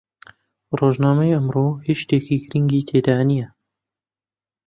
[0.79, 3.47] ڕۆژنامەی ئەمڕۆ هیچ شتێکی گرنگی تێدا نییە.